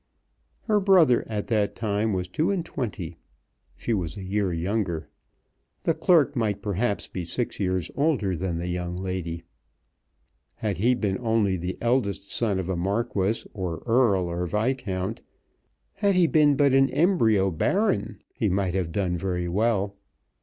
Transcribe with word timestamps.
Her 0.63 0.79
brother 0.79 1.23
at 1.27 1.45
that 1.49 1.75
time 1.75 2.11
was 2.11 2.27
two 2.27 2.49
and 2.49 2.65
twenty. 2.65 3.17
She 3.77 3.93
was 3.93 4.17
a 4.17 4.23
year 4.23 4.51
younger. 4.51 5.09
The 5.83 5.93
clerk 5.93 6.35
might 6.35 6.63
perhaps 6.63 7.07
be 7.07 7.23
six 7.23 7.59
years 7.59 7.91
older 7.95 8.35
than 8.35 8.57
the 8.57 8.67
young 8.67 8.95
lady. 8.95 9.43
Had 10.55 10.79
he 10.79 10.95
only 11.19 11.55
been 11.59 11.67
the 11.67 11.77
eldest 11.81 12.31
son 12.31 12.57
of 12.57 12.67
a 12.67 12.75
Marquis, 12.75 13.43
or 13.53 13.83
Earl, 13.85 14.25
or 14.25 14.47
Viscount; 14.47 15.21
had 15.93 16.15
he 16.15 16.25
been 16.25 16.55
but 16.55 16.73
an 16.73 16.89
embryo 16.89 17.51
Baron, 17.51 18.23
he 18.33 18.49
might 18.49 18.73
have 18.73 18.91
done 18.91 19.17
very 19.19 19.47
well. 19.47 19.95